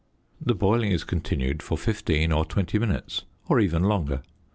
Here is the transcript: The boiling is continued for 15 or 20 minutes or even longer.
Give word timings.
The 0.43 0.55
boiling 0.55 0.89
is 0.91 1.03
continued 1.03 1.61
for 1.61 1.77
15 1.77 2.31
or 2.31 2.43
20 2.43 2.79
minutes 2.79 3.25
or 3.47 3.59
even 3.59 3.83
longer. 3.83 4.23